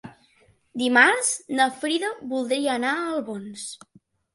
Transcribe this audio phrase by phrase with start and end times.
[0.83, 1.29] Dimarts
[1.61, 3.73] na Frida voldria anar a Albons.